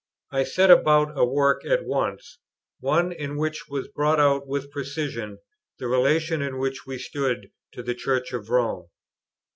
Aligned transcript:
I 0.31 0.41
set 0.45 0.71
about 0.71 1.11
a 1.15 1.23
work 1.23 1.63
at 1.63 1.85
once; 1.85 2.39
one 2.79 3.11
in 3.11 3.37
which 3.37 3.67
was 3.69 3.87
brought 3.87 4.19
out 4.19 4.47
with 4.47 4.71
precision 4.71 5.37
the 5.77 5.87
relation 5.87 6.41
in 6.41 6.57
which 6.57 6.87
we 6.87 6.97
stood 6.97 7.51
to 7.73 7.83
the 7.83 7.93
Church 7.93 8.33
of 8.33 8.49
Rome. 8.49 8.87